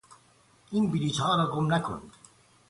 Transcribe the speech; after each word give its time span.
این 0.71 0.91
بلیطها 0.91 1.35
را 1.35 1.51
گم 1.51 1.73
نکن! 1.73 2.01